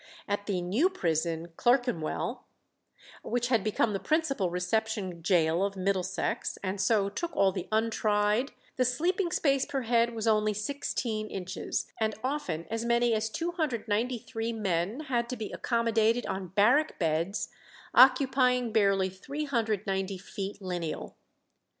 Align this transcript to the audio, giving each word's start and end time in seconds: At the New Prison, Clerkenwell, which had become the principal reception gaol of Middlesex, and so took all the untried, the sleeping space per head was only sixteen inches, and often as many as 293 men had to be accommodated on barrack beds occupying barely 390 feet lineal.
At 0.27 0.47
the 0.47 0.63
New 0.63 0.89
Prison, 0.89 1.49
Clerkenwell, 1.57 2.43
which 3.21 3.49
had 3.49 3.63
become 3.63 3.93
the 3.93 3.99
principal 3.99 4.49
reception 4.49 5.21
gaol 5.21 5.63
of 5.63 5.75
Middlesex, 5.75 6.57
and 6.63 6.81
so 6.81 7.07
took 7.07 7.37
all 7.37 7.51
the 7.51 7.67
untried, 7.71 8.51
the 8.77 8.83
sleeping 8.83 9.31
space 9.31 9.63
per 9.67 9.81
head 9.83 10.15
was 10.15 10.25
only 10.25 10.55
sixteen 10.55 11.27
inches, 11.27 11.85
and 11.99 12.15
often 12.23 12.65
as 12.71 12.83
many 12.83 13.13
as 13.13 13.29
293 13.29 14.53
men 14.53 15.01
had 15.01 15.29
to 15.29 15.37
be 15.37 15.51
accommodated 15.51 16.25
on 16.25 16.47
barrack 16.47 16.97
beds 16.97 17.49
occupying 17.93 18.71
barely 18.73 19.11
390 19.11 20.17
feet 20.17 20.59
lineal. 20.63 21.15